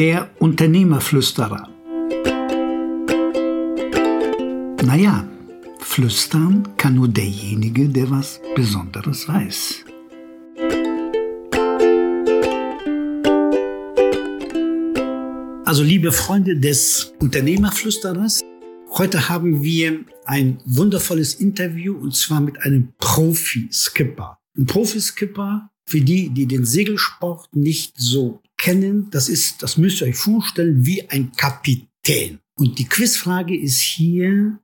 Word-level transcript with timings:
Der 0.00 0.30
Unternehmerflüsterer. 0.38 1.68
Naja, 4.82 5.28
flüstern 5.78 6.66
kann 6.78 6.94
nur 6.94 7.08
derjenige, 7.08 7.86
der 7.86 8.10
was 8.10 8.40
Besonderes 8.56 9.28
weiß. 9.28 9.84
Also 15.66 15.82
liebe 15.82 16.12
Freunde 16.12 16.58
des 16.58 17.12
Unternehmerflüsterers, 17.18 18.40
heute 18.92 19.28
haben 19.28 19.62
wir 19.62 20.00
ein 20.24 20.62
wundervolles 20.64 21.34
Interview 21.34 21.94
und 21.98 22.14
zwar 22.14 22.40
mit 22.40 22.62
einem 22.62 22.94
Profi-Skipper. 22.96 24.38
Ein 24.56 24.64
Profi-Skipper, 24.64 25.68
für 25.84 26.00
die, 26.00 26.30
die 26.30 26.46
den 26.46 26.64
Segelsport 26.64 27.48
nicht 27.52 27.94
so 27.98 28.40
kennen, 28.60 29.10
das 29.10 29.28
ist, 29.28 29.62
das 29.62 29.78
müsst 29.78 30.00
ihr 30.00 30.08
euch 30.08 30.16
vorstellen, 30.16 30.84
wie 30.84 31.08
ein 31.08 31.32
Kapitän. 31.32 32.38
Und 32.56 32.78
die 32.78 32.84
Quizfrage 32.84 33.58
ist 33.58 33.80
hier, 33.80 34.60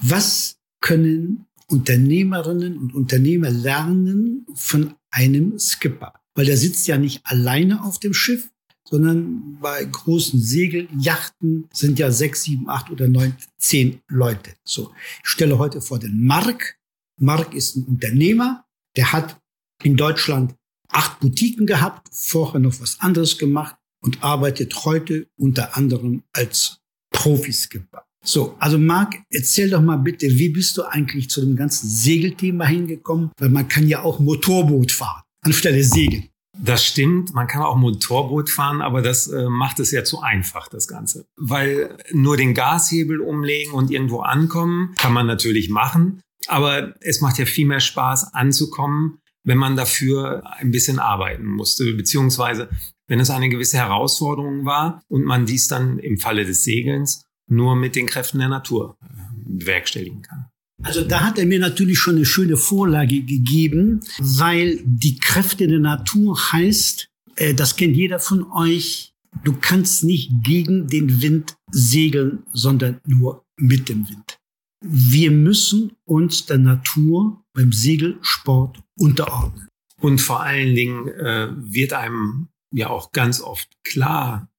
was 0.00 0.56
können 0.80 1.46
Unternehmerinnen 1.66 2.78
und 2.78 2.94
Unternehmer 2.94 3.50
lernen 3.50 4.46
von 4.54 4.94
einem 5.10 5.58
Skipper? 5.58 6.14
Weil 6.34 6.46
der 6.46 6.56
sitzt 6.56 6.86
ja 6.86 6.96
nicht 6.96 7.22
alleine 7.24 7.82
auf 7.82 7.98
dem 7.98 8.14
Schiff, 8.14 8.50
sondern 8.88 9.58
bei 9.60 9.84
großen 9.84 10.40
Segeljachten 10.40 11.68
sind 11.72 11.98
ja 11.98 12.12
sechs, 12.12 12.44
sieben, 12.44 12.68
acht 12.68 12.90
oder 12.90 13.08
neun, 13.08 13.34
zehn 13.58 14.00
Leute. 14.08 14.54
So, 14.62 14.92
ich 15.22 15.28
stelle 15.28 15.58
heute 15.58 15.80
vor 15.80 15.98
den 15.98 16.24
Mark. 16.24 16.78
Mark 17.18 17.54
ist 17.54 17.76
ein 17.76 17.84
Unternehmer, 17.84 18.64
der 18.96 19.12
hat 19.12 19.40
in 19.82 19.96
Deutschland 19.96 20.54
acht 20.94 21.20
Boutiquen 21.20 21.66
gehabt, 21.66 22.08
vorher 22.12 22.60
noch 22.60 22.80
was 22.80 23.00
anderes 23.00 23.38
gemacht 23.38 23.76
und 24.02 24.22
arbeitet 24.22 24.84
heute 24.84 25.26
unter 25.36 25.76
anderem 25.76 26.22
als 26.32 26.78
Profiskipper. 27.12 28.04
So, 28.24 28.56
also 28.58 28.78
Marc, 28.78 29.16
erzähl 29.30 29.68
doch 29.68 29.82
mal 29.82 29.96
bitte, 29.96 30.26
wie 30.26 30.48
bist 30.48 30.78
du 30.78 30.82
eigentlich 30.82 31.28
zu 31.28 31.42
dem 31.42 31.56
ganzen 31.56 31.88
Segelthema 31.88 32.64
hingekommen? 32.64 33.30
Weil 33.38 33.50
man 33.50 33.68
kann 33.68 33.86
ja 33.86 34.02
auch 34.02 34.18
Motorboot 34.18 34.92
fahren 34.92 35.24
anstelle 35.44 35.84
Segeln. 35.84 36.28
Das 36.56 36.84
stimmt, 36.84 37.34
man 37.34 37.48
kann 37.48 37.62
auch 37.62 37.76
Motorboot 37.76 38.48
fahren, 38.48 38.80
aber 38.80 39.02
das 39.02 39.26
äh, 39.26 39.48
macht 39.48 39.80
es 39.80 39.90
ja 39.90 40.04
zu 40.04 40.20
einfach, 40.20 40.68
das 40.68 40.86
Ganze. 40.86 41.26
Weil 41.36 41.98
nur 42.12 42.36
den 42.36 42.54
Gashebel 42.54 43.20
umlegen 43.20 43.72
und 43.72 43.90
irgendwo 43.90 44.20
ankommen, 44.20 44.94
kann 44.96 45.12
man 45.12 45.26
natürlich 45.26 45.68
machen. 45.68 46.20
Aber 46.46 46.94
es 47.00 47.20
macht 47.20 47.38
ja 47.38 47.46
viel 47.46 47.66
mehr 47.66 47.80
Spaß 47.80 48.34
anzukommen, 48.34 49.18
wenn 49.44 49.58
man 49.58 49.76
dafür 49.76 50.42
ein 50.58 50.70
bisschen 50.70 50.98
arbeiten 50.98 51.44
musste, 51.46 51.92
beziehungsweise 51.94 52.68
wenn 53.06 53.20
es 53.20 53.30
eine 53.30 53.48
gewisse 53.48 53.76
Herausforderung 53.76 54.64
war 54.64 55.02
und 55.08 55.24
man 55.24 55.46
dies 55.46 55.68
dann 55.68 55.98
im 55.98 56.18
Falle 56.18 56.44
des 56.44 56.64
Segelns 56.64 57.26
nur 57.46 57.76
mit 57.76 57.94
den 57.94 58.06
Kräften 58.06 58.38
der 58.38 58.48
Natur 58.48 58.96
äh, 59.02 59.06
bewerkstelligen 59.46 60.22
kann. 60.22 60.46
Also 60.82 61.04
da 61.04 61.20
hat 61.20 61.38
er 61.38 61.46
mir 61.46 61.60
natürlich 61.60 61.98
schon 61.98 62.16
eine 62.16 62.26
schöne 62.26 62.56
Vorlage 62.56 63.20
gegeben, 63.22 64.00
weil 64.18 64.80
die 64.84 65.18
Kräfte 65.18 65.68
der 65.68 65.78
Natur 65.78 66.38
heißt, 66.52 67.08
äh, 67.36 67.54
das 67.54 67.76
kennt 67.76 67.96
jeder 67.96 68.18
von 68.18 68.50
euch, 68.52 69.12
du 69.44 69.54
kannst 69.60 70.04
nicht 70.04 70.30
gegen 70.42 70.86
den 70.88 71.22
Wind 71.22 71.56
segeln, 71.70 72.44
sondern 72.52 73.00
nur 73.06 73.44
mit 73.56 73.88
dem 73.88 74.08
Wind. 74.08 74.38
Wir 74.86 75.30
müssen 75.30 75.96
uns 76.04 76.44
der 76.44 76.58
Natur 76.58 77.42
beim 77.54 77.72
Segelsport 77.72 78.82
unterordnen. 78.98 79.68
Und 80.00 80.20
vor 80.20 80.42
allen 80.42 80.74
Dingen 80.74 81.08
äh, 81.08 81.48
wird 81.56 81.94
einem 81.94 82.48
ja 82.70 82.90
auch 82.90 83.10
ganz 83.12 83.40
oft 83.40 83.68
klar, 83.82 84.50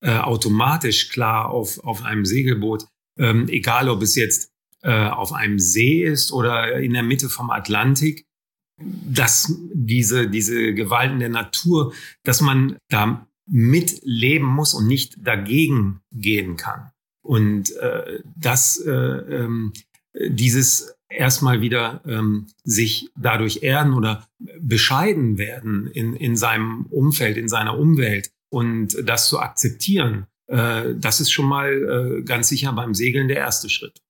äh, 0.00 0.16
automatisch 0.16 1.10
klar 1.10 1.50
auf, 1.50 1.78
auf 1.84 2.02
einem 2.02 2.24
Segelboot, 2.24 2.86
ähm, 3.18 3.46
egal 3.48 3.90
ob 3.90 4.00
es 4.00 4.14
jetzt 4.14 4.50
äh, 4.82 5.08
auf 5.08 5.32
einem 5.34 5.58
See 5.58 6.02
ist 6.02 6.32
oder 6.32 6.78
in 6.78 6.94
der 6.94 7.02
Mitte 7.02 7.28
vom 7.28 7.50
Atlantik, 7.50 8.24
dass 8.80 9.54
diese, 9.74 10.30
diese 10.30 10.72
Gewalten 10.72 11.20
der 11.20 11.28
Natur, 11.28 11.92
dass 12.22 12.40
man 12.40 12.78
da 12.88 13.28
mitleben 13.46 14.46
muss 14.46 14.72
und 14.72 14.86
nicht 14.86 15.16
dagegen 15.18 16.00
gehen 16.10 16.56
kann. 16.56 16.90
Und 17.24 17.74
äh, 17.76 18.20
dass 18.36 18.76
äh, 18.76 18.92
ähm, 18.92 19.72
dieses 20.28 20.94
erstmal 21.08 21.60
wieder 21.60 22.00
ähm, 22.06 22.46
sich 22.64 23.10
dadurch 23.16 23.62
erden 23.62 23.94
oder 23.94 24.26
bescheiden 24.60 25.38
werden 25.38 25.86
in, 25.86 26.14
in 26.14 26.36
seinem 26.36 26.86
Umfeld, 26.90 27.36
in 27.36 27.48
seiner 27.48 27.78
Umwelt 27.78 28.30
und 28.50 28.96
das 29.04 29.28
zu 29.28 29.38
akzeptieren, 29.40 30.26
äh, 30.48 30.94
das 30.96 31.20
ist 31.20 31.30
schon 31.30 31.46
mal 31.46 32.18
äh, 32.18 32.22
ganz 32.22 32.48
sicher 32.48 32.72
beim 32.72 32.94
Segeln 32.94 33.28
der 33.28 33.38
erste 33.38 33.68
Schritt. 33.68 34.00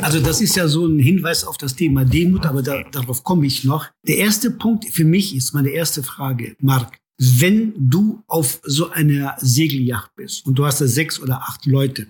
Also 0.00 0.20
das 0.20 0.40
ist 0.40 0.56
ja 0.56 0.66
so 0.66 0.86
ein 0.86 0.98
Hinweis 0.98 1.44
auf 1.44 1.58
das 1.58 1.76
Thema 1.76 2.04
Demut, 2.04 2.46
aber 2.46 2.62
da, 2.62 2.82
darauf 2.90 3.22
komme 3.22 3.46
ich 3.46 3.64
noch. 3.64 3.86
Der 4.06 4.16
erste 4.16 4.50
Punkt 4.50 4.86
für 4.86 5.04
mich 5.04 5.36
ist 5.36 5.52
meine 5.52 5.70
erste 5.70 6.02
Frage, 6.02 6.56
Marc. 6.58 6.96
Wenn 7.18 7.74
du 7.76 8.24
auf 8.26 8.60
so 8.64 8.90
einer 8.90 9.36
Segelyacht 9.38 10.16
bist 10.16 10.44
und 10.46 10.58
du 10.58 10.64
hast 10.66 10.80
da 10.80 10.86
sechs 10.86 11.20
oder 11.20 11.42
acht 11.42 11.64
Leute, 11.64 12.08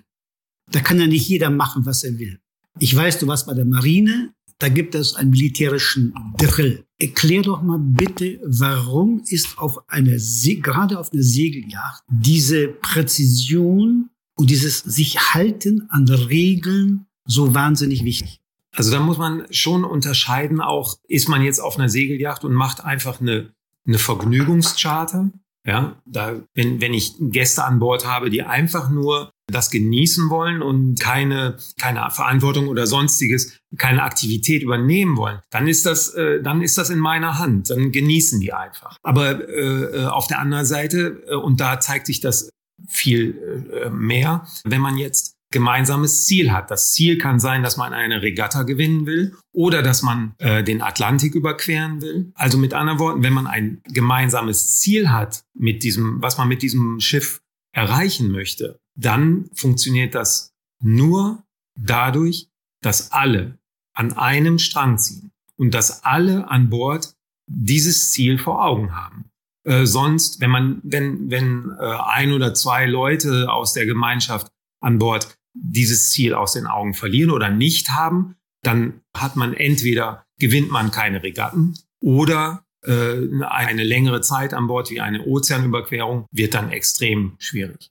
da 0.71 0.79
kann 0.79 0.99
ja 0.99 1.07
nicht 1.07 1.27
jeder 1.27 1.49
machen, 1.49 1.85
was 1.85 2.03
er 2.03 2.17
will. 2.19 2.39
Ich 2.79 2.95
weiß, 2.95 3.19
du 3.19 3.27
warst 3.27 3.47
bei 3.47 3.53
der 3.53 3.65
Marine, 3.65 4.33
da 4.59 4.69
gibt 4.69 4.95
es 4.95 5.15
einen 5.15 5.31
militärischen 5.31 6.13
Drill. 6.37 6.85
Erklär 6.97 7.41
doch 7.41 7.61
mal 7.61 7.79
bitte, 7.79 8.39
warum 8.45 9.21
ist 9.27 9.57
auf 9.57 9.89
einer 9.89 10.17
gerade 10.17 10.97
auf 10.97 11.11
einer 11.11 11.23
Segelyacht 11.23 12.03
diese 12.09 12.69
Präzision 12.69 14.09
und 14.35 14.49
dieses 14.49 14.79
sich 14.79 15.33
halten 15.33 15.87
an 15.89 16.07
Regeln 16.07 17.05
so 17.25 17.53
wahnsinnig 17.53 18.03
wichtig? 18.03 18.39
Also 18.73 18.91
da 18.91 18.99
muss 18.99 19.17
man 19.17 19.45
schon 19.51 19.83
unterscheiden, 19.83 20.61
auch 20.61 20.97
ist 21.07 21.29
man 21.29 21.41
jetzt 21.41 21.59
auf 21.59 21.77
einer 21.77 21.89
Segelyacht 21.89 22.43
und 22.43 22.53
macht 22.53 22.83
einfach 22.83 23.21
eine, 23.21 23.53
eine 23.85 23.97
Vergnügungscharter. 23.97 25.31
Ja, 25.65 26.01
da, 26.05 26.41
wenn, 26.53 26.79
wenn 26.79 26.93
ich 26.93 27.15
Gäste 27.19 27.63
an 27.63 27.79
Bord 27.79 28.05
habe, 28.05 28.29
die 28.29 28.43
einfach 28.43 28.89
nur 28.89 29.31
das 29.47 29.69
genießen 29.69 30.29
wollen 30.29 30.61
und 30.61 30.99
keine, 30.99 31.57
keine 31.79 32.09
Verantwortung 32.09 32.67
oder 32.67 32.87
sonstiges, 32.87 33.57
keine 33.77 34.03
Aktivität 34.03 34.63
übernehmen 34.63 35.17
wollen, 35.17 35.39
dann 35.51 35.67
ist 35.67 35.85
das, 35.85 36.13
äh, 36.13 36.41
dann 36.41 36.61
ist 36.61 36.77
das 36.77 36.89
in 36.89 36.99
meiner 36.99 37.37
Hand. 37.37 37.69
Dann 37.69 37.91
genießen 37.91 38.39
die 38.39 38.53
einfach. 38.53 38.97
Aber 39.03 39.47
äh, 39.47 40.03
äh 40.03 40.05
auf 40.05 40.27
der 40.27 40.39
anderen 40.39 40.65
Seite, 40.65 41.23
äh, 41.27 41.35
und 41.35 41.59
da 41.59 41.79
zeigt 41.79 42.07
sich 42.07 42.21
das 42.21 42.49
viel 42.87 43.69
äh, 43.71 43.89
mehr, 43.89 44.47
wenn 44.63 44.81
man 44.81 44.97
jetzt 44.97 45.35
gemeinsames 45.51 46.25
Ziel 46.25 46.51
hat. 46.51 46.69
Das 46.69 46.91
Ziel 46.91 47.17
kann 47.17 47.39
sein, 47.39 47.63
dass 47.63 47.77
man 47.77 47.93
eine 47.93 48.21
Regatta 48.21 48.63
gewinnen 48.63 49.05
will 49.05 49.35
oder 49.53 49.81
dass 49.81 50.01
man 50.01 50.33
äh, 50.39 50.63
den 50.63 50.81
Atlantik 50.81 51.33
überqueren 51.33 52.01
will. 52.01 52.31
Also 52.35 52.57
mit 52.57 52.73
anderen 52.73 52.99
Worten, 52.99 53.23
wenn 53.23 53.31
man 53.31 53.47
ein 53.47 53.81
gemeinsames 53.85 54.79
Ziel 54.79 55.11
hat 55.11 55.43
mit 55.53 55.83
diesem, 55.83 56.21
was 56.21 56.37
man 56.37 56.49
mit 56.49 56.61
diesem 56.61 56.99
Schiff 56.99 57.39
erreichen 57.75 58.31
möchte, 58.31 58.79
dann 58.95 59.49
funktioniert 59.53 60.15
das 60.15 60.53
nur 60.81 61.43
dadurch, 61.77 62.49
dass 62.81 63.11
alle 63.11 63.59
an 63.93 64.13
einem 64.13 64.59
Strang 64.59 64.97
ziehen 64.97 65.31
und 65.57 65.73
dass 65.73 66.03
alle 66.03 66.49
an 66.49 66.69
Bord 66.69 67.13
dieses 67.47 68.11
Ziel 68.11 68.37
vor 68.37 68.63
Augen 68.63 68.95
haben. 68.95 69.25
Äh, 69.65 69.85
sonst, 69.85 70.39
wenn 70.39 70.51
man, 70.51 70.81
wenn, 70.83 71.29
wenn 71.29 71.71
äh, 71.79 71.83
ein 71.83 72.31
oder 72.31 72.53
zwei 72.53 72.85
Leute 72.85 73.51
aus 73.51 73.73
der 73.73 73.85
Gemeinschaft 73.85 74.51
an 74.81 74.97
Bord 74.99 75.37
dieses 75.53 76.11
Ziel 76.11 76.33
aus 76.33 76.53
den 76.53 76.67
Augen 76.67 76.93
verlieren 76.93 77.31
oder 77.31 77.49
nicht 77.49 77.89
haben, 77.89 78.35
dann 78.63 79.01
hat 79.15 79.35
man 79.35 79.53
entweder 79.53 80.25
gewinnt 80.39 80.71
man 80.71 80.91
keine 80.91 81.23
Regatten 81.23 81.75
oder 82.01 82.64
eine 82.87 83.83
längere 83.83 84.21
Zeit 84.21 84.53
an 84.53 84.67
Bord 84.67 84.89
wie 84.91 85.01
eine 85.01 85.25
Ozeanüberquerung 85.25 86.25
wird 86.31 86.53
dann 86.53 86.71
extrem 86.71 87.35
schwierig. 87.39 87.89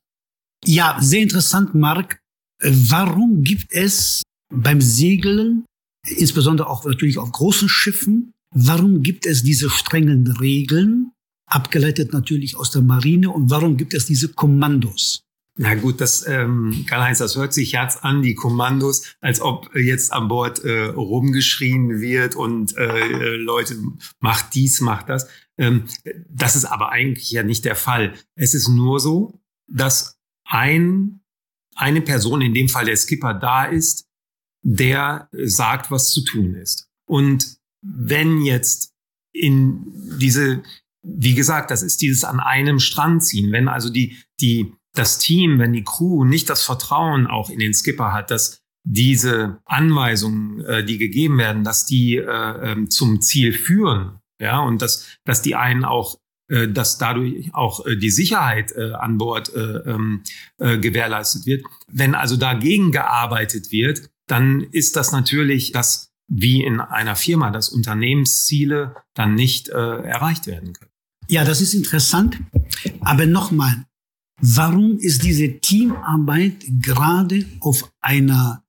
Ja, 0.64 0.96
sehr 1.00 1.22
interessant, 1.22 1.74
Marc. 1.74 2.18
Warum 2.62 3.42
gibt 3.42 3.72
es 3.72 4.22
beim 4.52 4.80
Segeln, 4.80 5.64
insbesondere 6.06 6.68
auch 6.68 6.84
natürlich 6.84 7.18
auf 7.18 7.30
großen 7.32 7.68
Schiffen, 7.68 8.32
warum 8.54 9.02
gibt 9.02 9.26
es 9.26 9.42
diese 9.42 9.68
strengen 9.68 10.26
Regeln, 10.38 11.10
abgeleitet 11.46 12.12
natürlich 12.12 12.56
aus 12.56 12.70
der 12.70 12.82
Marine, 12.82 13.30
und 13.30 13.50
warum 13.50 13.76
gibt 13.76 13.94
es 13.94 14.06
diese 14.06 14.28
Kommandos? 14.28 15.23
Na 15.56 15.76
gut, 15.76 16.00
das, 16.00 16.26
ähm, 16.26 16.84
Karl-Heinz, 16.88 17.18
das 17.18 17.36
hört 17.36 17.54
sich 17.54 17.72
jetzt 17.72 18.02
an, 18.02 18.22
die 18.22 18.34
Kommandos, 18.34 19.14
als 19.20 19.40
ob 19.40 19.74
jetzt 19.76 20.12
an 20.12 20.26
Bord 20.26 20.64
äh, 20.64 20.86
rumgeschrien 20.86 22.00
wird 22.00 22.34
und 22.34 22.76
äh, 22.76 23.36
Leute, 23.36 23.76
macht 24.18 24.54
dies, 24.54 24.80
macht 24.80 25.08
das. 25.08 25.28
Ähm, 25.56 25.84
das 26.28 26.56
ist 26.56 26.64
aber 26.64 26.90
eigentlich 26.90 27.30
ja 27.30 27.44
nicht 27.44 27.64
der 27.64 27.76
Fall. 27.76 28.14
Es 28.34 28.54
ist 28.54 28.66
nur 28.66 28.98
so, 28.98 29.40
dass 29.68 30.18
ein, 30.44 31.20
eine 31.76 32.00
Person, 32.00 32.40
in 32.40 32.52
dem 32.54 32.68
Fall 32.68 32.86
der 32.86 32.96
Skipper, 32.96 33.32
da 33.34 33.64
ist, 33.64 34.08
der 34.62 35.28
sagt, 35.32 35.92
was 35.92 36.10
zu 36.10 36.24
tun 36.24 36.54
ist. 36.54 36.90
Und 37.06 37.58
wenn 37.80 38.42
jetzt 38.42 38.92
in 39.32 39.84
diese, 40.18 40.64
wie 41.02 41.34
gesagt, 41.34 41.70
das 41.70 41.82
ist 41.82 42.00
dieses 42.00 42.24
an 42.24 42.40
einem 42.40 42.80
Strand 42.80 43.24
ziehen, 43.24 43.52
wenn 43.52 43.68
also 43.68 43.90
die, 43.90 44.16
die 44.40 44.72
das 44.94 45.18
Team, 45.18 45.58
wenn 45.58 45.72
die 45.72 45.84
Crew 45.84 46.24
nicht 46.24 46.48
das 46.48 46.62
Vertrauen 46.62 47.26
auch 47.26 47.50
in 47.50 47.58
den 47.58 47.74
Skipper 47.74 48.12
hat, 48.12 48.30
dass 48.30 48.62
diese 48.84 49.58
Anweisungen, 49.64 50.64
äh, 50.64 50.84
die 50.84 50.98
gegeben 50.98 51.38
werden, 51.38 51.64
dass 51.64 51.86
die 51.86 52.16
äh, 52.16 52.72
ähm, 52.72 52.90
zum 52.90 53.20
Ziel 53.20 53.52
führen, 53.52 54.20
ja, 54.40 54.60
und 54.60 54.82
dass, 54.82 55.06
dass 55.24 55.42
die 55.42 55.54
einen 55.54 55.84
auch, 55.84 56.18
äh, 56.50 56.68
dass 56.68 56.98
dadurch 56.98 57.54
auch 57.54 57.86
äh, 57.86 57.96
die 57.96 58.10
Sicherheit 58.10 58.72
äh, 58.72 58.92
an 58.92 59.18
Bord 59.18 59.54
äh, 59.54 59.60
ähm, 59.60 60.22
äh, 60.58 60.78
gewährleistet 60.78 61.46
wird. 61.46 61.64
Wenn 61.88 62.14
also 62.14 62.36
dagegen 62.36 62.92
gearbeitet 62.92 63.72
wird, 63.72 64.10
dann 64.26 64.60
ist 64.60 64.96
das 64.96 65.12
natürlich 65.12 65.72
das, 65.72 66.10
wie 66.28 66.62
in 66.62 66.80
einer 66.80 67.16
Firma, 67.16 67.50
dass 67.50 67.68
Unternehmensziele 67.68 68.94
dann 69.14 69.34
nicht 69.34 69.68
äh, 69.70 69.72
erreicht 69.72 70.46
werden 70.46 70.72
können. 70.72 70.90
Ja, 71.28 71.44
das 71.44 71.62
ist 71.62 71.72
interessant. 71.72 72.38
Aber 73.00 73.24
nochmal, 73.24 73.86
warum 74.40 74.98
ist 74.98 75.22
diese 75.24 75.60
Teamarbeit 75.60 76.64
gerade 76.80 77.46
auf 77.60 77.90
einer 78.00 78.64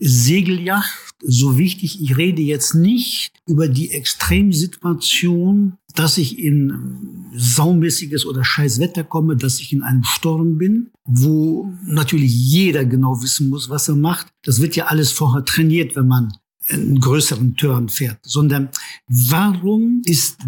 Segelyacht 0.00 1.14
so 1.22 1.58
wichtig. 1.58 2.00
Ich 2.00 2.16
rede 2.16 2.40
jetzt 2.40 2.74
nicht 2.74 3.32
über 3.46 3.68
die 3.68 3.90
Extremsituation, 3.90 5.74
dass 5.94 6.16
ich 6.16 6.38
in 6.38 7.28
saumäßiges 7.34 8.24
oder 8.24 8.42
scheiß 8.42 8.80
Wetter 8.80 9.04
komme, 9.04 9.36
dass 9.36 9.60
ich 9.60 9.72
in 9.72 9.82
einem 9.82 10.04
Sturm 10.04 10.56
bin, 10.56 10.90
wo 11.04 11.70
natürlich 11.84 12.32
jeder 12.34 12.86
genau 12.86 13.22
wissen 13.22 13.50
muss, 13.50 13.68
was 13.68 13.88
er 13.88 13.96
macht. 13.96 14.28
Das 14.42 14.60
wird 14.60 14.74
ja 14.76 14.86
alles 14.86 15.12
vorher 15.12 15.44
trainiert, 15.44 15.94
wenn 15.96 16.08
man 16.08 16.32
einen 16.68 17.00
größeren 17.00 17.56
Turn 17.56 17.88
fährt, 17.88 18.20
sondern 18.22 18.70
warum 19.08 20.02
ist 20.04 20.38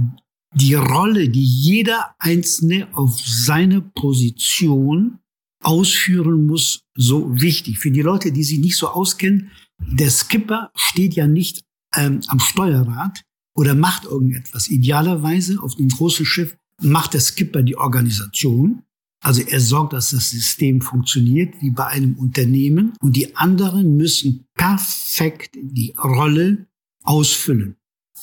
die 0.54 0.74
Rolle, 0.74 1.28
die 1.28 1.44
jeder 1.44 2.14
Einzelne 2.18 2.88
auf 2.92 3.18
seine 3.20 3.80
Position 3.80 5.18
ausführen 5.62 6.46
muss, 6.46 6.82
so 6.94 7.40
wichtig. 7.40 7.78
Für 7.78 7.90
die 7.90 8.02
Leute, 8.02 8.32
die 8.32 8.44
sich 8.44 8.58
nicht 8.58 8.76
so 8.76 8.88
auskennen, 8.88 9.50
der 9.78 10.10
Skipper 10.10 10.70
steht 10.74 11.14
ja 11.14 11.26
nicht 11.26 11.64
ähm, 11.96 12.20
am 12.28 12.40
Steuerrad 12.40 13.22
oder 13.54 13.74
macht 13.74 14.04
irgendetwas. 14.04 14.68
Idealerweise 14.68 15.62
auf 15.62 15.76
dem 15.76 15.88
großen 15.88 16.26
Schiff 16.26 16.56
macht 16.80 17.14
der 17.14 17.20
Skipper 17.20 17.62
die 17.62 17.76
Organisation. 17.76 18.82
Also 19.22 19.42
er 19.42 19.60
sorgt, 19.60 19.92
dass 19.92 20.10
das 20.10 20.30
System 20.30 20.80
funktioniert, 20.80 21.54
wie 21.60 21.70
bei 21.70 21.86
einem 21.86 22.16
Unternehmen. 22.16 22.94
Und 23.00 23.14
die 23.14 23.36
anderen 23.36 23.96
müssen 23.96 24.46
perfekt 24.54 25.54
die 25.54 25.94
Rolle 25.96 26.66
ausfüllen. 27.04 27.76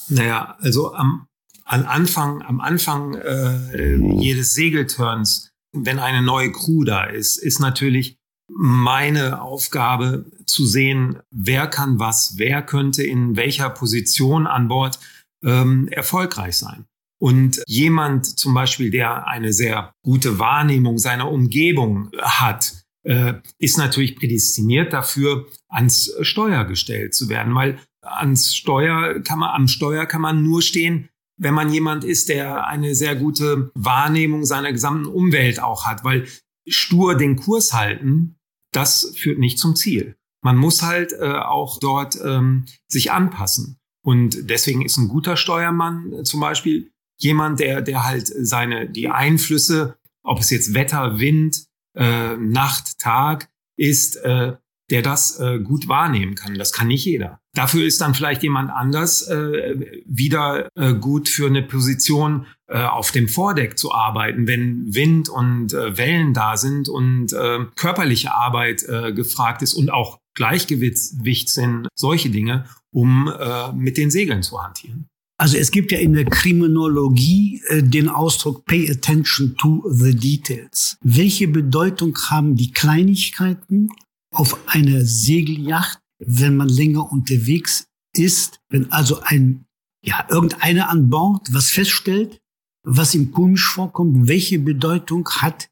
Naja, 0.10 0.58
also 0.60 0.94
am, 0.94 1.28
am 1.70 1.86
Anfang, 1.86 2.42
am 2.42 2.60
Anfang 2.60 3.16
äh, 3.16 3.96
jedes 4.20 4.54
Segelturns 4.54 5.50
wenn 5.72 6.00
eine 6.00 6.22
neue 6.22 6.52
Crew 6.52 6.84
da 6.84 7.04
ist, 7.04 7.38
ist 7.38 7.60
natürlich 7.60 8.18
meine 8.52 9.42
Aufgabe 9.42 10.26
zu 10.46 10.66
sehen, 10.66 11.20
wer 11.30 11.68
kann 11.68 12.00
was, 12.00 12.38
wer 12.38 12.64
könnte 12.64 13.04
in 13.04 13.36
welcher 13.36 13.70
Position 13.70 14.48
an 14.48 14.68
Bord 14.68 15.00
ähm, 15.44 15.88
erfolgreich 15.90 16.58
sein. 16.58 16.86
Und 17.22 17.62
jemand 17.68 18.40
zum 18.40 18.54
Beispiel, 18.54 18.90
der 18.90 19.28
eine 19.28 19.54
sehr 19.54 19.92
gute 20.04 20.40
Wahrnehmung 20.40 20.98
seiner 20.98 21.30
Umgebung 21.30 22.10
hat, 22.20 22.86
äh, 23.04 23.34
ist 23.60 23.78
natürlich 23.78 24.16
prädestiniert 24.16 24.94
dafür, 24.94 25.46
ans 25.68 26.12
Steuer 26.22 26.66
gestellt 26.66 27.14
zu 27.14 27.30
werden, 27.30 27.54
weil 27.54 27.78
ans 28.02 28.56
Steuer 28.56 29.20
kann 29.20 29.40
man, 29.40 29.54
am 29.54 29.68
Steuer 29.68 30.06
kann 30.06 30.22
man 30.22 30.44
nur 30.44 30.62
stehen, 30.62 31.09
wenn 31.40 31.54
man 31.54 31.72
jemand 31.72 32.04
ist, 32.04 32.30
der 32.30 32.68
eine 32.68 32.94
sehr 32.94 33.16
gute 33.16 33.72
Wahrnehmung 33.74 34.46
seiner 34.46 34.72
gesamten 34.72 35.08
Umwelt 35.08 35.62
auch 35.62 35.86
hat, 35.86 36.04
weil 36.04 36.28
stur 36.68 37.16
den 37.16 37.38
Kurs 37.38 37.74
halten, 37.74 38.36
das 38.72 39.14
führt 39.18 39.40
nicht 39.40 39.58
zum 39.58 39.76
Ziel. 39.76 40.16
Man 40.44 40.58
muss 40.58 40.84
halt 40.84 41.14
äh, 41.14 41.32
auch 41.32 41.80
dort 41.80 42.18
ähm, 42.24 42.66
sich 42.88 43.12
anpassen. 43.12 43.80
Und 44.06 44.50
deswegen 44.50 44.84
ist 44.84 44.98
ein 44.98 45.08
guter 45.08 45.38
Steuermann 45.38 46.14
äh, 46.14 46.24
zum 46.24 46.40
Beispiel 46.40 46.92
jemand, 47.18 47.60
der, 47.60 47.82
der 47.82 48.06
halt 48.06 48.28
seine, 48.28 48.90
die 48.90 49.10
Einflüsse, 49.10 49.98
ob 50.24 50.40
es 50.40 50.50
jetzt 50.50 50.74
Wetter, 50.74 51.20
Wind, 51.20 51.66
äh, 51.98 52.36
Nacht, 52.38 53.00
Tag 53.00 53.50
ist, 53.78 54.18
äh, 54.18 54.56
der 54.90 55.02
das 55.02 55.40
äh, 55.40 55.60
gut 55.60 55.88
wahrnehmen 55.88 56.36
kann. 56.36 56.56
Das 56.56 56.74
kann 56.74 56.88
nicht 56.88 57.06
jeder. 57.06 57.42
Dafür 57.60 57.86
ist 57.86 58.00
dann 58.00 58.16
vielleicht 58.16 58.42
jemand 58.42 58.70
anders 58.72 59.28
äh, 59.28 60.02
wieder 60.06 60.70
äh, 60.76 60.94
gut 60.94 61.28
für 61.28 61.48
eine 61.48 61.62
Position 61.62 62.46
äh, 62.68 62.82
auf 62.82 63.12
dem 63.12 63.28
Vordeck 63.28 63.78
zu 63.78 63.94
arbeiten, 63.94 64.48
wenn 64.48 64.96
Wind 64.96 65.28
und 65.28 65.74
äh, 65.74 65.98
Wellen 65.98 66.34
da 66.34 66.56
sind 66.56 66.88
und 66.88 67.34
äh, 67.34 67.66
körperliche 67.76 68.34
Arbeit 68.34 68.84
äh, 68.84 69.12
gefragt 69.12 69.62
ist 69.62 69.74
und 69.74 69.92
auch 69.92 70.20
Gleichgewicht 70.36 71.50
sind, 71.50 71.90
solche 71.96 72.30
Dinge, 72.30 72.64
um 72.94 73.28
äh, 73.28 73.74
mit 73.74 73.98
den 73.98 74.10
Segeln 74.10 74.42
zu 74.42 74.64
hantieren. 74.64 75.10
Also 75.38 75.58
es 75.58 75.72
gibt 75.72 75.92
ja 75.92 76.00
in 76.00 76.14
der 76.14 76.24
Kriminologie 76.24 77.62
äh, 77.68 77.84
den 77.84 78.08
Ausdruck 78.08 78.64
Pay 78.64 78.90
attention 78.90 79.58
to 79.58 79.84
the 79.92 80.16
details. 80.16 80.96
Welche 81.04 81.50
Bedeutung 81.50 82.18
haben 82.30 82.56
die 82.56 82.72
Kleinigkeiten 82.72 83.90
auf 84.34 84.58
einer 84.68 85.02
Segelyacht, 85.02 86.00
wenn 86.20 86.58
man 86.58 86.70
länger 86.70 87.12
unterwegs 87.12 87.88
ist, 88.16 88.60
wenn 88.70 88.92
also 88.92 89.22
ein, 89.22 89.66
ja, 90.04 90.28
irgendeiner 90.30 90.90
an 90.90 91.10
Bord 91.10 91.48
was 91.54 91.70
feststellt, 91.70 92.40
was 92.84 93.16
ihm 93.16 93.32
komisch 93.32 93.66
vorkommt, 93.66 94.28
welche 94.28 94.60
Bedeutung 94.60 95.28
hat 95.30 95.70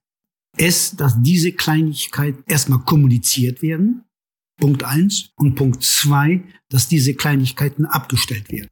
es, 0.58 0.96
dass 0.96 1.22
diese 1.22 1.52
Kleinigkeiten 1.52 2.44
erstmal 2.48 2.80
kommuniziert 2.80 3.62
werden, 3.62 4.04
Punkt 4.60 4.84
eins, 4.84 5.32
und 5.36 5.56
Punkt 5.56 5.84
zwei, 5.84 6.44
dass 6.70 6.88
diese 6.88 7.14
Kleinigkeiten 7.14 7.86
abgestellt 7.86 8.52
werden. 8.52 8.68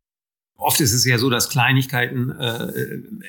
Oft 0.58 0.82
ist 0.82 0.94
es 0.94 1.06
ja 1.06 1.18
so, 1.18 1.30
dass 1.30 1.50
Kleinigkeiten 1.50 2.32
äh, 2.32 2.72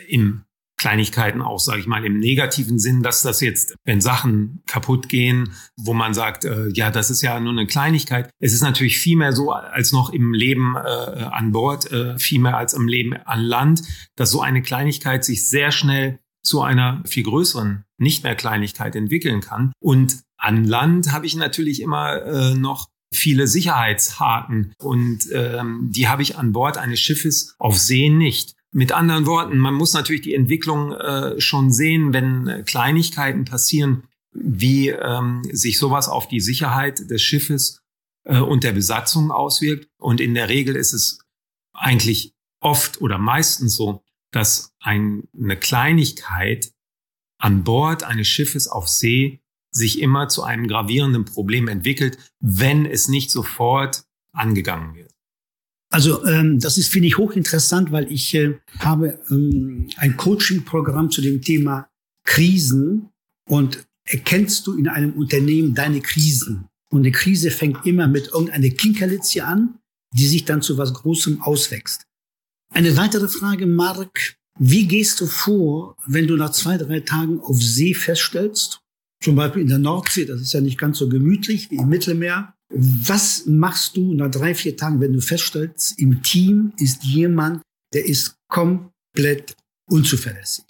im 0.08 0.44
Kleinigkeiten 0.86 1.42
auch, 1.42 1.58
sage 1.58 1.80
ich 1.80 1.88
mal, 1.88 2.04
im 2.04 2.20
negativen 2.20 2.78
Sinn, 2.78 3.02
dass 3.02 3.22
das 3.22 3.40
jetzt, 3.40 3.74
wenn 3.84 4.00
Sachen 4.00 4.62
kaputt 4.68 5.08
gehen, 5.08 5.52
wo 5.76 5.94
man 5.94 6.14
sagt, 6.14 6.44
äh, 6.44 6.68
ja, 6.68 6.92
das 6.92 7.10
ist 7.10 7.22
ja 7.22 7.40
nur 7.40 7.50
eine 7.50 7.66
Kleinigkeit. 7.66 8.30
Es 8.38 8.52
ist 8.52 8.62
natürlich 8.62 8.98
viel 8.98 9.16
mehr 9.16 9.32
so 9.32 9.50
als 9.50 9.90
noch 9.90 10.10
im 10.10 10.32
Leben 10.32 10.76
äh, 10.76 10.78
an 10.78 11.50
Bord, 11.50 11.90
äh, 11.90 12.16
viel 12.20 12.38
mehr 12.38 12.56
als 12.56 12.72
im 12.72 12.86
Leben 12.86 13.14
an 13.14 13.40
Land, 13.40 13.82
dass 14.14 14.30
so 14.30 14.40
eine 14.40 14.62
Kleinigkeit 14.62 15.24
sich 15.24 15.48
sehr 15.48 15.72
schnell 15.72 16.20
zu 16.44 16.62
einer 16.62 17.02
viel 17.04 17.24
größeren, 17.24 17.82
nicht 17.98 18.22
mehr 18.22 18.36
Kleinigkeit 18.36 18.94
entwickeln 18.94 19.40
kann. 19.40 19.72
Und 19.81 20.20
an 20.36 20.62
Land 20.62 21.10
habe 21.10 21.26
ich 21.26 21.34
natürlich 21.34 21.82
immer 21.82 22.22
äh, 22.22 22.55
noch 22.55 22.86
viele 23.12 23.48
Sicherheitshaken 23.48 24.72
und 24.78 25.24
ähm, 25.32 25.90
die 25.90 26.06
habe 26.06 26.22
ich 26.22 26.38
an 26.38 26.52
Bord 26.52 26.78
eines 26.78 27.00
Schiffes 27.00 27.56
auf 27.58 27.76
See 27.76 28.08
nicht. 28.08 28.55
Mit 28.76 28.92
anderen 28.92 29.24
Worten, 29.24 29.56
man 29.56 29.72
muss 29.72 29.94
natürlich 29.94 30.20
die 30.20 30.34
Entwicklung 30.34 30.92
äh, 30.92 31.40
schon 31.40 31.72
sehen, 31.72 32.12
wenn 32.12 32.46
äh, 32.46 32.62
Kleinigkeiten 32.62 33.46
passieren, 33.46 34.02
wie 34.34 34.90
ähm, 34.90 35.40
sich 35.50 35.78
sowas 35.78 36.10
auf 36.10 36.28
die 36.28 36.40
Sicherheit 36.40 37.08
des 37.08 37.22
Schiffes 37.22 37.80
äh, 38.24 38.38
und 38.38 38.64
der 38.64 38.72
Besatzung 38.72 39.30
auswirkt. 39.30 39.88
Und 39.96 40.20
in 40.20 40.34
der 40.34 40.50
Regel 40.50 40.76
ist 40.76 40.92
es 40.92 41.20
eigentlich 41.72 42.34
oft 42.60 43.00
oder 43.00 43.16
meistens 43.16 43.76
so, 43.76 44.04
dass 44.30 44.74
ein, 44.80 45.22
eine 45.34 45.56
Kleinigkeit 45.56 46.70
an 47.38 47.64
Bord 47.64 48.04
eines 48.04 48.28
Schiffes 48.28 48.68
auf 48.68 48.90
See 48.90 49.40
sich 49.70 50.02
immer 50.02 50.28
zu 50.28 50.42
einem 50.42 50.68
gravierenden 50.68 51.24
Problem 51.24 51.68
entwickelt, 51.68 52.18
wenn 52.40 52.84
es 52.84 53.08
nicht 53.08 53.30
sofort 53.30 54.04
angegangen 54.32 54.94
wird. 54.96 55.16
Also 55.96 56.26
ähm, 56.26 56.60
das 56.60 56.76
ist, 56.76 56.93
finde 56.93 57.08
ich, 57.08 57.17
hochinteressant, 57.17 57.91
weil 57.91 58.12
ich 58.12 58.34
äh, 58.34 58.58
habe 58.81 59.19
ähm, 59.31 59.88
ein 59.96 60.19
Coaching-Programm 60.19 61.10
zu 61.10 61.22
dem 61.22 61.41
Thema 61.41 61.88
Krisen 62.22 63.08
und 63.48 63.86
erkennst 64.06 64.67
du 64.67 64.76
in 64.76 64.88
einem 64.88 65.15
Unternehmen 65.15 65.74
deine 65.74 66.03
Krisen. 66.03 66.69
Und 66.91 67.00
eine 67.00 67.12
Krise 67.12 67.50
fängt 67.50 67.86
immer 67.86 68.08
mit 68.08 68.29
irgendeiner 68.29 68.69
Kinkerlitzche 68.69 69.46
an, 69.46 69.79
die 70.12 70.26
sich 70.26 70.44
dann 70.44 70.60
zu 70.60 70.76
was 70.76 70.93
Großem 70.93 71.41
auswächst. 71.41 72.03
Eine 72.74 72.94
weitere 72.98 73.29
Frage, 73.29 73.65
Mark. 73.65 74.36
Wie 74.58 74.86
gehst 74.86 75.22
du 75.22 75.26
vor, 75.26 75.96
wenn 76.06 76.26
du 76.26 76.36
nach 76.36 76.53
zwei, 76.53 76.76
drei 76.76 77.00
Tagen 77.00 77.41
auf 77.41 77.56
See 77.62 77.94
feststellst, 77.94 78.82
zum 79.22 79.34
Beispiel 79.34 79.62
in 79.62 79.69
der 79.69 79.79
Nordsee, 79.79 80.26
das 80.26 80.43
ist 80.43 80.53
ja 80.53 80.60
nicht 80.60 80.76
ganz 80.76 80.98
so 80.98 81.08
gemütlich 81.08 81.70
wie 81.70 81.76
im 81.76 81.88
Mittelmeer, 81.88 82.53
was 82.69 83.46
machst 83.46 83.96
du 83.96 84.15
nach 84.15 84.31
drei, 84.31 84.55
vier 84.55 84.77
Tagen, 84.77 85.01
wenn 85.01 85.13
du 85.13 85.20
feststellst, 85.20 85.99
im 85.99 86.23
Team 86.23 86.73
ist 86.79 87.05
jemand, 87.05 87.63
der 87.93 88.06
ist 88.06 88.37
komplett 88.49 89.55
unzuverlässig? 89.89 90.65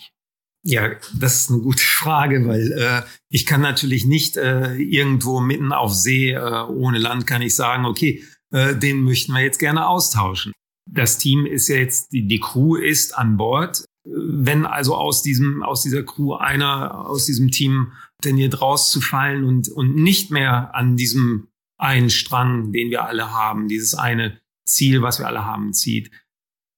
Ja, 0.63 0.91
das 1.17 1.37
ist 1.37 1.51
eine 1.51 1.61
gute 1.61 1.83
Frage, 1.83 2.47
weil 2.47 2.73
äh, 2.73 3.03
ich 3.31 3.47
kann 3.47 3.61
natürlich 3.61 4.05
nicht 4.05 4.37
äh, 4.37 4.75
irgendwo 4.75 5.41
mitten 5.41 5.73
auf 5.73 5.95
See 5.95 6.33
äh, 6.33 6.63
ohne 6.65 6.99
Land 6.99 7.27
kann 7.27 7.41
ich 7.41 7.55
sagen, 7.55 7.85
okay, 7.85 8.25
äh, 8.51 8.75
den 8.75 9.03
möchten 9.03 9.33
wir 9.33 9.43
jetzt 9.43 9.61
gerne 9.61 9.87
austauschen. 9.87 10.53
Das 10.91 11.19
Team 11.19 11.47
ist 11.47 11.69
ja 11.69 11.77
jetzt, 11.77 12.13
die, 12.13 12.27
die 12.27 12.41
Crew 12.41 12.75
ist 12.75 13.17
an 13.17 13.37
Bord. 13.37 13.85
Wenn 14.05 14.67
also 14.67 14.97
aus 14.97 15.23
diesem, 15.23 15.63
aus 15.63 15.83
dieser 15.83 16.03
Crew 16.03 16.35
einer 16.35 17.07
aus 17.07 17.27
diesem 17.27 17.51
Team 17.51 17.93
tendiert 18.21 18.61
rauszufallen 18.61 19.45
und, 19.45 19.69
und 19.69 19.95
nicht 19.95 20.31
mehr 20.31 20.75
an 20.75 20.97
diesem 20.97 21.49
einen 21.79 22.11
Strang, 22.11 22.73
den 22.73 22.91
wir 22.91 23.05
alle 23.05 23.33
haben, 23.33 23.69
dieses 23.69 23.95
eine 23.95 24.41
Ziel, 24.67 25.03
was 25.03 25.19
wir 25.19 25.27
alle 25.27 25.45
haben, 25.45 25.73
zieht, 25.73 26.11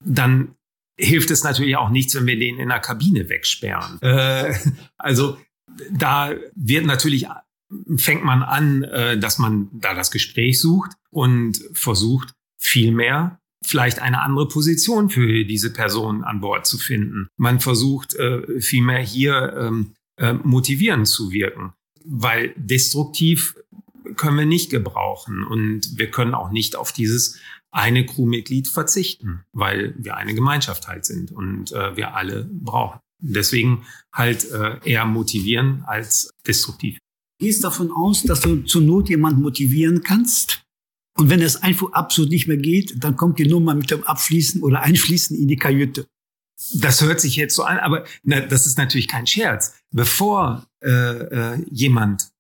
dann 0.05 0.55
hilft 0.99 1.31
es 1.31 1.45
natürlich 1.45 1.77
auch 1.77 1.91
nichts, 1.91 2.15
wenn 2.15 2.27
wir 2.27 2.39
den 2.39 2.59
in 2.59 2.69
der 2.69 2.81
Kabine 2.81 3.29
wegsperren. 3.29 4.01
Äh, 4.03 4.55
also 4.99 5.39
da 5.91 6.35
wird 6.55 6.87
natürlich 6.87 7.27
fängt 7.97 8.25
man 8.25 8.43
an, 8.43 8.83
äh, 8.83 9.19
dass 9.19 9.39
man 9.39 9.69
da 9.73 9.95
das 9.95 10.11
Gespräch 10.11 10.61
sucht 10.61 10.93
und 11.11 11.63
versucht 11.73 12.33
vielmehr 12.59 13.41
vielleicht 13.65 14.01
eine 14.01 14.23
andere 14.23 14.49
Position 14.49 15.11
für 15.11 15.45
diese 15.45 15.73
Person 15.73 16.25
an 16.25 16.41
Bord 16.41 16.67
zu 16.67 16.79
finden. 16.79 17.29
Man 17.37 17.61
versucht 17.61 18.15
äh, 18.15 18.61
vielmehr 18.61 19.01
hier 19.01 19.55
ähm, 19.59 19.95
äh, 20.17 20.33
motivierend 20.33 21.09
zu 21.09 21.31
wirken, 21.33 21.73
weil 22.05 22.55
destruktiv 22.57 23.57
können 24.19 24.37
wir 24.37 24.47
nicht 24.47 24.71
gebrauchen 24.71 25.45
und 25.45 25.99
wir 25.99 26.11
können 26.11 26.35
auch 26.35 26.51
nicht 26.51 26.77
auf 26.77 26.93
dieses 26.93 27.39
eine 27.71 28.05
Crewmitglied 28.05 28.69
verzichten, 28.69 29.45
weil 29.53 29.95
wir 29.99 30.17
eine 30.17 30.35
Gemeinschaft 30.35 30.89
halt 30.89 31.05
sind 31.05 31.33
und 31.33 31.73
äh, 31.73 31.97
wir 31.97 32.15
alle 32.15 32.49
brauchen. 32.51 33.01
Deswegen 33.21 33.85
halt 34.13 34.51
äh, 34.51 34.79
eher 34.85 35.05
motivieren 35.05 35.83
als 35.87 36.31
destruktiv. 36.47 36.99
Gehst 37.41 37.65
davon 37.65 37.91
aus, 37.93 38.23
dass 38.23 38.41
du 38.41 38.63
zur 38.63 38.83
Not 38.83 39.09
jemanden 39.09 39.43
motivieren 39.43 40.03
kannst? 40.03 40.63
Und 41.17 41.31
wenn 41.31 41.43
es 41.43 41.63
einfach 41.63 41.93
absolut 41.93 42.31
nicht 42.31 42.47
mehr 42.47 42.57
geht, 42.57 43.03
dann 43.03 43.17
kommt 43.17 43.39
die 43.39 43.49
Nummer 43.49 43.75
mit 43.75 43.91
dem 43.91 44.05
Abschließen 44.05 44.63
oder 44.63 44.83
Einschließen 44.83 45.37
in 45.37 45.49
die 45.49 45.57
Kajüte. 45.57 46.07
Das 46.75 47.03
hört 47.03 47.21
sich 47.21 47.37
jetzt 47.37 47.55
so 47.55 47.65
an, 47.65 47.79
aber 47.79 48.05
na, 48.23 48.41
das 48.41 48.67
ist 48.67 48.79
natürlich 48.79 49.09
kein 49.09 49.27
Scherz. 49.27 49.75
Bevor 49.91 50.67
äh, 50.83 50.91
äh, 50.91 51.65
jemand, 51.71 52.31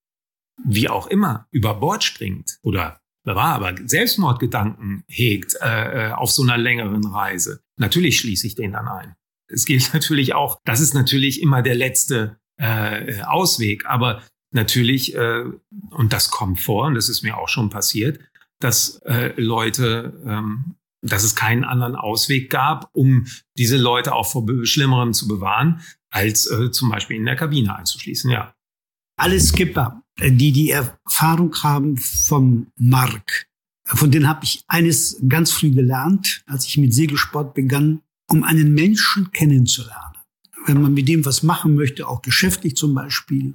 wie 0.65 0.88
auch 0.88 1.07
immer, 1.07 1.47
über 1.50 1.75
Bord 1.75 2.05
springt 2.05 2.59
oder 2.62 3.00
war 3.25 3.55
aber 3.55 3.75
Selbstmordgedanken 3.85 5.05
hegt 5.07 5.57
äh, 5.61 6.09
äh, 6.09 6.12
auf 6.12 6.31
so 6.31 6.43
einer 6.43 6.57
längeren 6.57 7.07
Reise, 7.07 7.61
natürlich 7.77 8.19
schließe 8.19 8.47
ich 8.47 8.55
den 8.55 8.73
dann 8.73 8.88
ein. 8.88 9.15
Es 9.49 9.65
gilt 9.65 9.93
natürlich 9.95 10.35
auch, 10.35 10.59
das 10.65 10.81
ist 10.81 10.95
natürlich 10.95 11.43
immer 11.43 11.62
der 11.62 11.75
letzte 11.75 12.38
äh, 12.57 13.23
Ausweg, 13.23 13.87
aber 13.87 14.23
natürlich, 14.50 15.15
äh, 15.15 15.45
und 15.91 16.12
das 16.12 16.31
kommt 16.31 16.61
vor, 16.61 16.87
und 16.87 16.95
das 16.95 17.09
ist 17.09 17.23
mir 17.23 17.37
auch 17.37 17.49
schon 17.49 17.71
passiert, 17.71 18.21
dass 18.61 18.97
äh, 19.05 19.33
Leute, 19.41 20.21
ähm, 20.27 20.77
dass 21.03 21.23
es 21.23 21.37
keinen 21.37 21.65
anderen 21.65 21.95
Ausweg 21.95 22.50
gab, 22.50 22.91
um 22.93 23.27
diese 23.57 23.77
Leute 23.77 24.15
auch 24.15 24.27
vor 24.31 24.45
Schlimmerem 24.65 25.12
zu 25.12 25.29
bewahren, 25.29 25.81
als 26.11 26.50
äh, 26.50 26.71
zum 26.71 26.88
Beispiel 26.88 27.17
in 27.17 27.27
der 27.27 27.37
Kabine 27.37 27.77
einzuschließen, 27.77 28.31
ja. 28.31 28.55
Alle 29.21 29.41
Skipper, 29.41 30.05
die 30.21 30.53
die 30.53 30.71
Erfahrung 30.71 31.53
haben 31.65 31.97
vom 31.97 32.69
Mark, 32.79 33.49
von 33.85 34.13
denen 34.13 34.29
habe 34.29 34.45
ich 34.45 34.63
eines 34.69 35.21
ganz 35.29 35.51
früh 35.51 35.73
gelernt, 35.73 36.45
als 36.47 36.67
ich 36.67 36.79
mit 36.79 36.95
Segelsport 36.95 37.53
begann, 37.53 38.01
um 38.29 38.45
einen 38.45 38.75
Menschen 38.75 39.33
kennenzulernen. 39.33 40.15
Wenn 40.67 40.81
man 40.81 40.95
mit 40.95 41.09
dem 41.09 41.25
was 41.25 41.43
machen 41.43 41.75
möchte, 41.75 42.07
auch 42.07 42.23
geschäftlich 42.23 42.77
zum 42.77 42.95
Beispiel, 42.95 43.55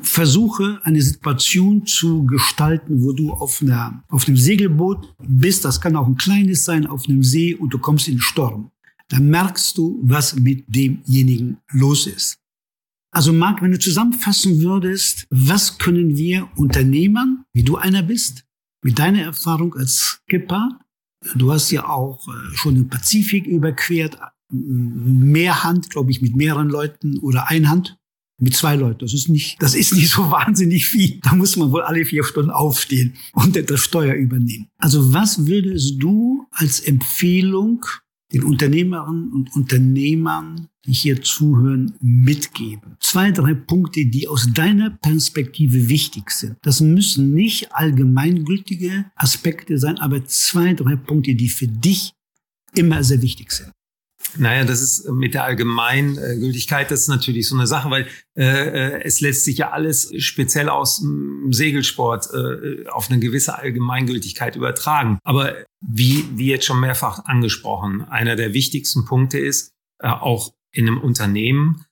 versuche 0.00 0.78
eine 0.84 1.02
Situation 1.02 1.86
zu 1.86 2.24
gestalten, 2.26 3.02
wo 3.02 3.12
du 3.12 3.32
auf, 3.32 3.62
einer, 3.62 4.04
auf 4.10 4.28
einem 4.28 4.36
Segelboot 4.36 5.12
bist, 5.18 5.64
das 5.64 5.80
kann 5.80 5.96
auch 5.96 6.06
ein 6.06 6.18
kleines 6.18 6.64
sein, 6.64 6.86
auf 6.86 7.08
einem 7.08 7.24
See 7.24 7.56
und 7.56 7.74
du 7.74 7.80
kommst 7.80 8.06
in 8.06 8.14
den 8.14 8.20
Sturm. 8.20 8.70
Dann 9.08 9.28
merkst 9.28 9.76
du, 9.76 9.98
was 10.04 10.36
mit 10.36 10.64
demjenigen 10.68 11.56
los 11.72 12.06
ist. 12.06 12.39
Also 13.12 13.32
Marc, 13.32 13.60
wenn 13.60 13.72
du 13.72 13.78
zusammenfassen 13.78 14.60
würdest, 14.60 15.26
was 15.30 15.78
können 15.78 16.16
wir 16.16 16.48
Unternehmern, 16.56 17.44
wie 17.52 17.64
du 17.64 17.76
einer 17.76 18.02
bist, 18.02 18.44
mit 18.82 18.98
deiner 18.98 19.22
Erfahrung 19.22 19.74
als 19.74 19.98
Skipper, 19.98 20.78
du 21.34 21.52
hast 21.52 21.70
ja 21.70 21.88
auch 21.88 22.26
äh, 22.28 22.56
schon 22.56 22.74
den 22.76 22.88
Pazifik 22.88 23.46
überquert, 23.46 24.18
Mehrhand, 24.52 25.90
glaube 25.90 26.10
ich, 26.10 26.22
mit 26.22 26.34
mehreren 26.34 26.68
Leuten 26.68 27.18
oder 27.18 27.50
Einhand, 27.50 27.98
mit 28.40 28.56
zwei 28.56 28.74
Leuten. 28.74 29.00
Das 29.00 29.14
ist 29.14 29.28
nicht, 29.28 29.62
das 29.62 29.74
ist 29.74 29.92
nicht 29.92 30.10
so 30.10 30.30
wahnsinnig 30.30 30.86
viel. 30.86 31.20
Da 31.22 31.34
muss 31.34 31.56
man 31.56 31.70
wohl 31.70 31.82
alle 31.82 32.04
vier 32.04 32.24
Stunden 32.24 32.50
aufstehen 32.50 33.14
und 33.32 33.56
das 33.70 33.80
Steuer 33.80 34.14
übernehmen. 34.14 34.68
Also 34.78 35.12
was 35.12 35.46
würdest 35.46 36.02
du 36.02 36.46
als 36.50 36.80
Empfehlung 36.80 37.84
den 38.32 38.44
Unternehmerinnen 38.44 39.32
und 39.32 39.54
Unternehmern, 39.54 40.68
die 40.86 40.92
hier 40.92 41.22
zuhören, 41.22 41.94
mitgeben? 42.00 42.96
Zwei, 43.00 43.30
drei 43.30 43.54
Punkte, 43.54 44.06
die 44.06 44.28
aus 44.28 44.52
deiner 44.52 44.90
Perspektive 44.90 45.88
wichtig 45.88 46.30
sind. 46.30 46.56
Das 46.62 46.80
müssen 46.80 47.32
nicht 47.34 47.72
allgemeingültige 47.74 49.06
Aspekte 49.16 49.78
sein, 49.78 49.98
aber 49.98 50.24
zwei, 50.24 50.74
drei 50.74 50.96
Punkte, 50.96 51.34
die 51.34 51.48
für 51.48 51.68
dich 51.68 52.12
immer 52.74 53.02
sehr 53.02 53.22
wichtig 53.22 53.52
sind. 53.52 53.72
Naja, 54.36 54.64
das 54.64 54.80
ist 54.80 55.08
mit 55.10 55.34
der 55.34 55.44
Allgemeingültigkeit, 55.44 56.90
das 56.90 57.02
ist 57.02 57.08
natürlich 57.08 57.48
so 57.48 57.56
eine 57.56 57.66
Sache, 57.66 57.90
weil 57.90 58.06
äh, 58.36 58.44
äh, 58.44 59.02
es 59.02 59.20
lässt 59.20 59.44
sich 59.44 59.58
ja 59.58 59.70
alles 59.70 60.12
speziell 60.18 60.68
aus 60.68 61.00
dem 61.00 61.52
Segelsport 61.52 62.28
äh, 62.32 62.86
auf 62.88 63.10
eine 63.10 63.18
gewisse 63.18 63.58
Allgemeingültigkeit 63.58 64.56
übertragen. 64.56 65.18
Aber 65.24 65.54
wie, 65.80 66.24
wie 66.34 66.46
jetzt 66.46 66.64
schon 66.64 66.80
mehrfach 66.80 67.24
angesprochen, 67.24 68.02
einer 68.02 68.36
der 68.36 68.54
wichtigsten 68.54 69.04
Punkte 69.04 69.38
ist, 69.38 69.72
äh, 69.98 70.08
auch 70.08 70.52
in 70.72 70.86
einem 70.86 71.00
Unternehmen, 71.00 71.84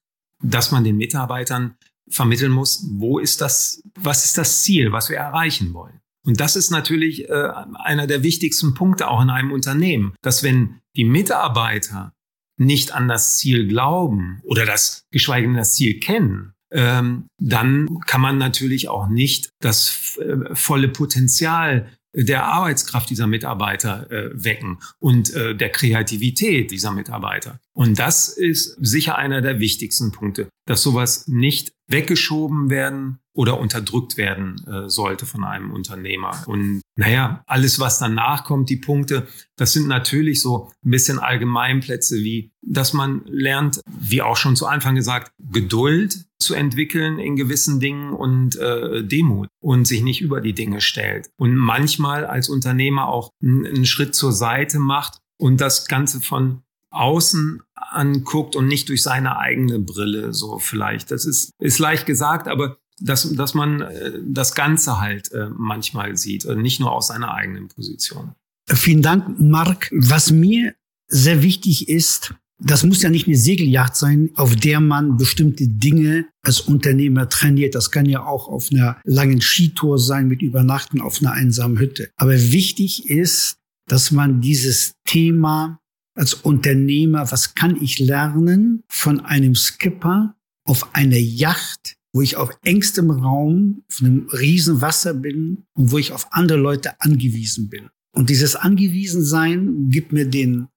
dass 0.43 0.71
man 0.71 0.85
den 0.85 0.97
Mitarbeitern 0.97 1.75
vermitteln 2.09 2.53
muss, 2.53 2.87
wo 2.93 3.19
ist 3.19 3.41
das, 3.41 3.83
was 3.99 4.25
ist 4.25 4.39
das 4.39 4.63
Ziel, 4.63 4.93
was 4.93 5.11
wir 5.11 5.17
erreichen 5.17 5.75
wollen. 5.75 6.01
Und 6.25 6.41
das 6.41 6.57
ist 6.57 6.71
natürlich 6.71 7.29
äh, 7.29 7.51
einer 7.75 8.07
der 8.07 8.23
wichtigsten 8.23 8.75
Punkte 8.75 9.09
auch 9.09 9.23
in 9.23 9.31
einem 9.31 9.53
Unternehmen, 9.53 10.15
dass 10.23 10.43
wenn 10.43 10.81
die 10.97 11.05
Mitarbeiter 11.05 12.13
nicht 12.59 12.93
an 12.93 13.09
das 13.09 13.37
Ziel 13.37 13.69
glauben 13.69 14.41
oder 14.45 14.67
das, 14.67 15.07
geschweige 15.11 15.47
denn 15.47 15.57
das 15.57 15.75
Ziel 15.75 16.01
kennen, 16.01 16.55
ähm, 16.71 17.29
dann 17.39 17.89
kann 18.07 18.21
man 18.21 18.39
natürlich 18.39 18.89
auch 18.89 19.09
nicht 19.09 19.51
das 19.61 20.19
äh, 20.21 20.55
volle 20.55 20.89
Potenzial 20.89 21.89
der 22.15 22.45
Arbeitskraft 22.45 23.11
dieser 23.11 23.27
Mitarbeiter 23.27 24.11
äh, 24.11 24.31
wecken 24.33 24.79
und 24.99 25.33
äh, 25.35 25.55
der 25.55 25.71
Kreativität 25.71 26.71
dieser 26.71 26.91
Mitarbeiter. 26.91 27.61
Und 27.75 27.99
das 27.99 28.29
ist 28.29 28.77
sicher 28.81 29.17
einer 29.17 29.41
der 29.41 29.61
wichtigsten 29.61 30.11
Punkte, 30.11 30.49
dass 30.67 30.83
sowas 30.83 31.29
nicht 31.29 31.73
weggeschoben 31.87 32.71
werden 32.71 33.19
oder 33.35 33.61
unterdrückt 33.61 34.17
werden 34.17 34.57
äh, 34.67 34.89
sollte 34.89 35.27
von 35.27 35.45
einem 35.45 35.71
Unternehmer. 35.71 36.43
Und 36.47 36.81
naja, 36.99 37.45
alles, 37.47 37.79
was 37.79 38.01
danach 38.01 38.43
kommt, 38.43 38.69
die 38.71 38.77
Punkte, 38.77 39.29
das 39.57 39.73
sind 39.73 39.87
natürlich 39.87 40.43
so 40.43 40.73
ein 40.85 40.91
bisschen 40.91 41.21
Allgemeinplätze 41.21 42.17
wie, 42.17 42.51
dass 42.61 42.93
man 42.93 43.23
lernt, 43.27 43.81
wie 43.87 44.21
auch 44.21 44.37
schon 44.37 44.57
zu 44.57 44.67
Anfang 44.67 44.97
gesagt, 44.97 45.31
Geduld 45.39 46.27
zu 46.41 46.55
entwickeln 46.55 47.21
in 47.21 47.37
gewissen 47.37 47.79
Dingen 47.79 48.13
und 48.13 48.57
äh, 48.57 49.05
Demut 49.05 49.49
und 49.61 49.87
sich 49.87 50.03
nicht 50.03 50.23
über 50.23 50.41
die 50.41 50.55
Dinge 50.55 50.81
stellt. 50.81 51.31
Und 51.37 51.55
manchmal 51.55 52.27
als 52.27 52.49
Unternehmer 52.49 53.07
auch 53.07 53.31
einen 53.41 53.87
Schritt 53.87 54.17
zur 54.17 54.33
Seite 54.33 54.81
macht 54.81 55.19
und 55.39 55.61
das 55.61 55.87
Ganze 55.87 56.21
von 56.21 56.63
außen 56.91 57.63
anguckt 57.75 58.57
und 58.57 58.67
nicht 58.67 58.89
durch 58.89 59.05
seine 59.05 59.39
eigene 59.39 59.79
Brille 59.79 60.35
so 60.35 60.59
vielleicht. 60.59 61.13
Das 61.13 61.27
ist, 61.27 61.53
ist 61.61 61.79
leicht 61.79 62.07
gesagt, 62.07 62.49
aber 62.49 62.79
dass, 63.01 63.35
dass 63.35 63.55
man 63.55 63.83
äh, 63.83 64.13
das 64.25 64.55
Ganze 64.55 65.01
halt 65.01 65.33
äh, 65.33 65.49
manchmal 65.57 66.17
sieht, 66.17 66.45
und 66.45 66.63
nicht 66.63 66.81
nur 66.81 66.93
aus 66.93 67.09
seiner 67.09 67.35
eigenen 67.35 67.69
Position. 67.69 68.33
Vielen 68.67 69.03
Dank, 69.03 69.41
Marc. 69.41 69.91
Was 69.93 70.31
mir 70.31 70.75
sehr 71.09 71.43
wichtig 71.43 71.89
ist, 71.89 72.35
das 72.61 72.85
muss 72.85 73.03
ja 73.03 73.09
nicht 73.09 73.27
eine 73.27 73.37
Segelyacht 73.37 73.97
sein, 73.97 74.31
auf 74.35 74.57
der 74.57 74.81
man 74.81 75.17
bestimmte 75.17 75.69
Dinge 75.69 76.27
als 76.43 76.61
Unternehmer 76.61 77.29
trainiert. 77.29 77.75
Das 77.75 77.91
kann 77.91 78.07
ja 78.07 78.25
auch 78.25 78.49
auf 78.49 78.69
einer 78.73 79.01
langen 79.05 79.41
Skitour 79.41 79.99
sein 79.99 80.27
mit 80.27 80.43
Übernachten 80.43 81.01
auf 81.01 81.21
einer 81.21 81.33
einsamen 81.33 81.79
Hütte. 81.79 82.11
Aber 82.17 82.35
wichtig 82.35 83.09
ist, 83.09 83.59
dass 83.87 84.11
man 84.11 84.41
dieses 84.41 84.95
Thema 85.07 85.79
als 86.15 86.35
Unternehmer, 86.35 87.31
was 87.31 87.55
kann 87.55 87.81
ich 87.81 88.01
lernen 88.01 88.83
von 88.89 89.21
einem 89.21 89.55
Skipper 89.55 90.35
auf 90.65 90.95
einer 90.95 91.17
Yacht, 91.17 91.95
wo 92.13 92.23
ich 92.23 92.37
auf 92.37 92.51
engstem 92.65 93.11
Raum, 93.11 93.85
auf 93.91 94.01
einem 94.01 94.29
riesen 94.29 94.81
Wasser 94.81 95.15
bin 95.15 95.65
und 95.75 95.93
wo 95.93 95.99
ich 95.99 96.13
auf 96.13 96.29
andere 96.31 96.59
Leute 96.59 97.01
angewiesen 97.01 97.69
bin. 97.69 97.89
Und 98.15 98.31
dieses 98.31 98.57
Angewiesensein 98.57 99.91
gibt 99.91 100.13
mir 100.13 100.27
den 100.27 100.69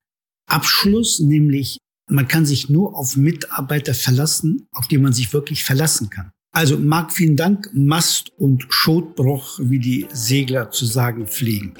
Abschluss, 0.47 1.19
nämlich 1.19 1.77
man 2.09 2.27
kann 2.27 2.45
sich 2.45 2.69
nur 2.69 2.97
auf 2.97 3.15
Mitarbeiter 3.15 3.93
verlassen, 3.93 4.67
auf 4.71 4.87
die 4.87 4.97
man 4.97 5.13
sich 5.13 5.31
wirklich 5.33 5.63
verlassen 5.63 6.09
kann. 6.09 6.31
Also 6.53 6.77
Marc, 6.77 7.13
vielen 7.13 7.37
Dank. 7.37 7.69
Mast- 7.73 8.33
und 8.37 8.65
Schotbruch, 8.69 9.57
wie 9.63 9.79
die 9.79 10.05
Segler 10.11 10.69
zu 10.69 10.85
sagen 10.85 11.25
pflegen. 11.25 11.73